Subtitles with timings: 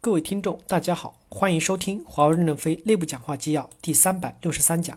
[0.00, 4.96] 各位听众，大家好，欢迎收听华为任正非内部讲话纪要第三百六十三讲，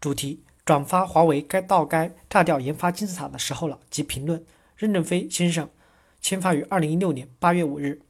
[0.00, 4.44] 主题：转发华为该到该炸掉研发金字塔的时候了及评论。
[4.76, 5.68] 任正非先生
[6.20, 8.00] 签发于二零一六年八月五日。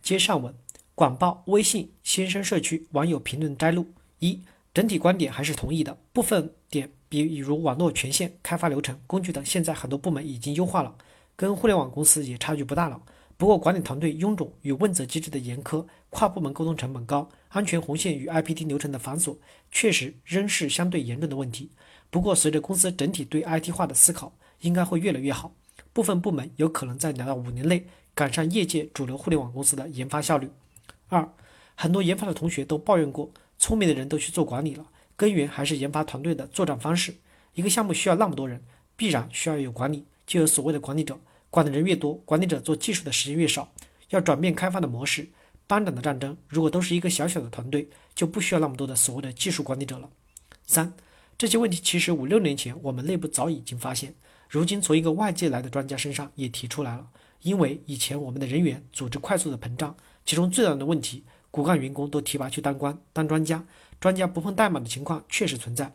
[0.00, 0.54] 接上文，
[0.94, 3.88] 广报微信先生社区网友评论摘录：
[4.20, 4.40] 一、
[4.72, 10.96] 整体观点还是同意的，部分点，比如网络权限、开发流程、工具等，现在很多部门已经优化了，
[11.36, 13.02] 跟互联网公司也差距不大了。
[13.42, 19.36] 不过，管理团队臃肿与问责机制的严苛，跨部门沟通成本高，安全红线与 IPT 流程的繁琐，
[19.72, 21.72] 确实仍是相对严重的问题。
[22.08, 25.52] 不过，随着公司整体对 IT 化的思考，应该会越来越好。
[25.92, 30.48] 部分部门有可能在两到五年内赶上业界主流互联网公司的研发效率。
[31.08, 31.28] 二，
[31.74, 37.16] 很多研发的同学都抱怨过，聪明的人都去做管理了，根源还是研发团队的作战方式。
[37.54, 38.62] 一个项目需要那么多人，
[38.94, 41.18] 必然需要有管理，就有所谓的管理者。
[41.52, 43.70] 管的人越多，管理者做技术的时间越少。
[44.08, 45.28] 要转变开发的模式，
[45.66, 50.08] 班长的战争，如果都是一个小小的团队，就不需要那么多的所谓的技术管理者了。
[50.66, 50.94] 三，
[51.36, 54.14] 这些问题其实五六年前我们内部早已经发现，
[54.48, 57.06] 如今从一个外界来的专家身上也提出来了。
[57.42, 63.62] 因为以前我们的人员组织快速的膨胀，其中最大的问题，骨干员工都提拔去当官、当专家，
[64.00, 65.94] 专家不碰代码的情况确实存在。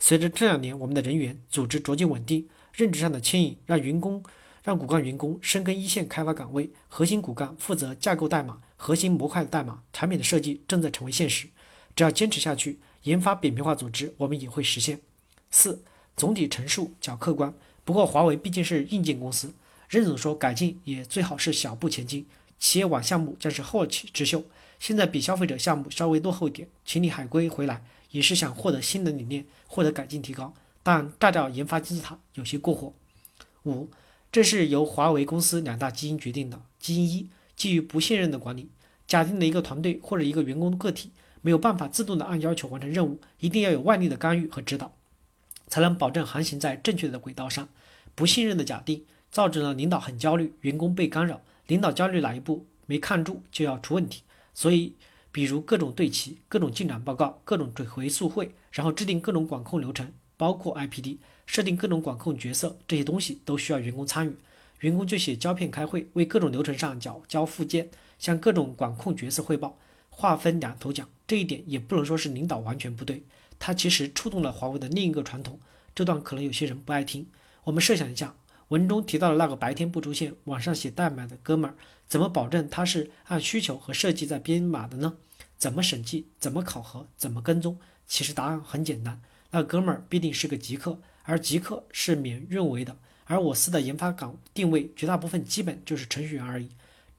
[0.00, 4.20] 随着这两年我们的人员组织逐渐稳定，认知上的牵引让员工。
[4.66, 11.46] 让骨干员工深耕一线开发岗位，核心骨干负责架构代码、核心模块的代码，产品的设计正在成为现实。
[11.94, 15.00] 只要坚持下去，研发扁平化组织我们也会实现。
[15.52, 15.84] 四，
[16.16, 17.54] 总体陈述较客观。
[17.84, 19.54] 不过华为毕竟是硬件公司，
[19.88, 22.26] 任总说改进也最好是小步前进。
[22.58, 24.42] 企业网项目将是后起之秀，
[24.80, 30.52] 现在比消费者项目稍微落后一点，请你海归回来也是想获得新的理念，获得改进提高。
[30.82, 32.92] 但炸掉研发金字塔有些过火。
[33.62, 33.88] 五。
[34.36, 36.60] 这是由华为公司两大基因决定的。
[36.78, 38.68] 基因一，基于不信任的管理，
[39.06, 44.92] 假定的一个团队或者一个员工个体没有办法自动的按要求完成任务，一定要有外力的干预和指导，
[45.68, 47.66] 才能保证航行在正确的轨道上。
[48.14, 51.40] 不信任的假定，造成了领导很焦虑，员工被干扰。
[51.68, 54.20] 领导焦虑哪一步没看住就要出问题。
[54.52, 54.96] 所以，
[55.32, 60.12] 比如各种对齐、各种进展报告、各种追回溯会，然后制定各种管控流程。
[60.38, 64.36] 包括 IPD 设定各种管控角色，这些东西都需要员工参与。
[64.80, 69.78] 员工就写胶片开会，为各种流程上缴交附件，向各种管控角色汇报，
[70.10, 71.08] 划分两头讲。
[71.26, 73.22] 这一点也不能说是领导完全不对，
[73.58, 75.58] 他其实触动了华为的另一个传统。
[75.94, 77.26] 这段可能有些人不爱听。
[77.64, 78.34] 我们设想一下，
[78.68, 81.74] 文中提到的那个白天不出现，晚上写代码的哥们儿，
[82.06, 85.16] 怎么保证他是按需求和设计在编码的呢？
[85.56, 86.26] 怎么审计？
[86.38, 87.08] 怎么考核？
[87.16, 87.78] 怎么跟踪？
[88.06, 89.20] 其实答案很简单。
[89.50, 96.70] 那哥们儿必定是个极客，而极客是免运维的，而我司的研发岗定位绝大部分基本就是程序员而已，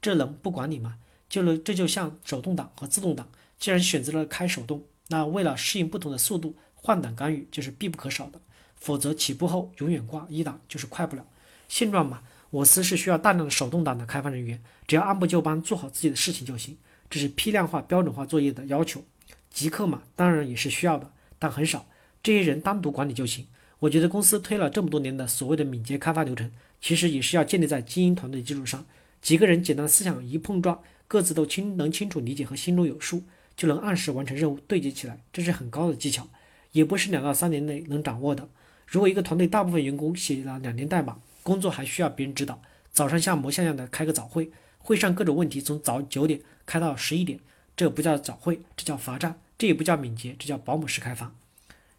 [0.01, 0.97] 这能不管你吗？
[1.29, 3.27] 就了，这就像手动挡和自动挡，
[3.59, 8.39] 既然选择了开手动，那为了适应不同的速度，换挡干预就是必不可少的，
[8.77, 11.25] 否则起步后永远挂一档就是快不了。
[11.67, 16.77] 现状嘛，我司是需要大量的手动挡的开发人员，只要按部就班做好自己的事情就行，
[17.09, 19.03] 这是批量化、标准化作业的要求。
[19.49, 21.87] 极客嘛，当然也是需要的，但很少。
[22.23, 23.45] 这些人单独管理就行。
[23.79, 26.51] 我觉得公司推了这么多年的所谓的敏捷开发流程，
[26.81, 28.85] 其实也是要建立在精英团队基础上。
[29.21, 33.23] 几个人简单思想一碰撞，各自都清能清楚理解和心中有数，
[33.55, 36.27] 就能按时完成任务，对接起来，这是很高的技巧，
[36.71, 38.49] 也不是两到三年内能掌握的。
[38.87, 42.61] 如果一个团队大部分员工写了两年代码，工作还需要别人指导，
[42.91, 44.49] 早上像模像样的开个早会，
[44.79, 47.39] 会上各种问题从早九点开到十一点，
[47.75, 51.33] 这不叫早会，这叫罚站，这也不叫敏捷，这叫保姆式开发。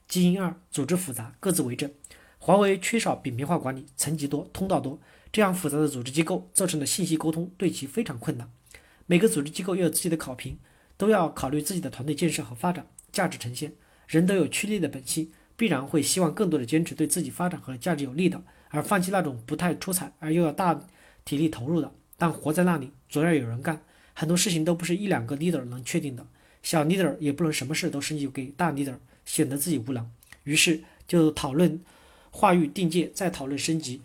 [0.08, 1.90] 基因二，组织复杂，各自为政。
[2.38, 4.98] 华为缺少扁平化管理，层级多，通道多，
[5.30, 8.50] 这样复杂的组织机构造成的信息沟通对其非常困难。
[9.06, 10.58] 每个组织机构又有自己的考评，
[10.96, 13.74] 都要考虑自己的团队建设和发展、价值呈现。
[14.06, 20.80] 人都有趋利的本性，必然会希望更多的坚持对自己发展和价值有利的，而放弃那种不太出彩而又要大
[21.26, 21.92] 体力投入的。
[22.16, 23.82] 但活在那里，总要有人干，
[24.14, 26.26] 很多事情都不是一两个 leader 能确定的，
[26.62, 28.96] 小 leader 也不能什么事都升级给大 leader。
[29.24, 30.10] 显得自己无能，
[30.44, 31.78] 于是就讨论
[32.30, 34.00] 话语定界，再讨论升级，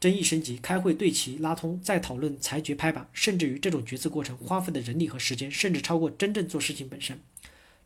[0.00, 7.20] 争议升级，开会对齐拉通，再讨论裁决拍板，甚至于这种决策过程花费的人力和时间，甚至超过真正做事情本身。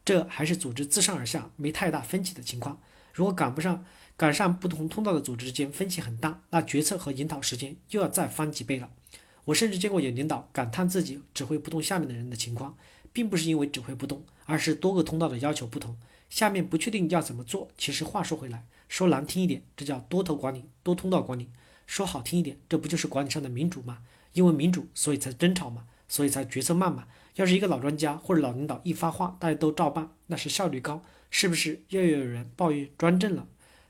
[0.05, 2.81] 这还是组织自上而下没太大分歧的情况。
[3.13, 3.85] 如果赶不上，
[4.17, 8.89] 赶上不同通道的组织之间分歧很大，那决策和引导时间又要再翻几倍了。
[9.47, 12.77] 我甚至见过有领导感叹自己指挥不动下面的人的情况，
[13.19, 15.97] 并不是因为指挥不动，而是多个通道的要求不同。
[16.31, 21.47] 下面不确定要怎么做，其实话说回来，说难听一点，这叫多头管理、多通道管理；
[21.85, 23.99] 说好听一点，这不就是管理上的民主吗？
[24.35, 27.09] 因为民主，所以才争吵嘛，所以才决策慢嘛。
[27.35, 33.49] 要是一个老专家或者老领导一发话，大家都照办，那是效率高，是不是又有人抱怨专政了？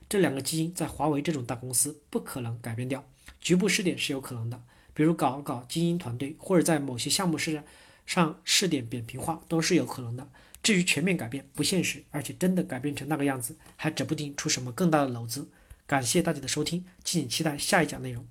[0.09, 3.05] 这两个基因在华为这种大公司不可能改变掉，
[3.39, 4.59] 局部试点是有可能的，
[4.95, 7.61] 比如搞搞精英团队，或者在某些项目试
[8.09, 10.27] 上试点扁平化都是有可能的。
[10.63, 15.47] 至于全面改变，不现实，而且真的改变成那个样子，还指不定出什么更大的篓子。
[15.85, 18.25] 感谢大家的收听，敬请期待下一讲内容。